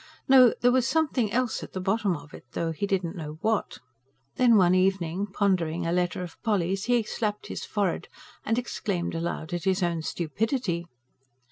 [0.27, 3.37] No, there was something else at the bottom of it; though he did not know
[3.41, 3.77] what.
[4.35, 8.07] Then one evening, pondering a letter of Polly's, he slapped his forehead
[8.43, 10.85] and exclaimed aloud at his own stupidity.